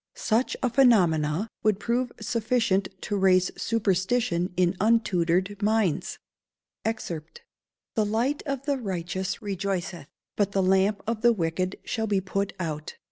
[0.15, 6.17] Such a phenomena would prove sufficient to raise superstition in untutored minds.
[6.83, 7.11] [Verse:
[7.93, 12.51] "The light of the righteous rejoiceth, but the lamp of the wicked shall be put
[12.59, 12.95] out."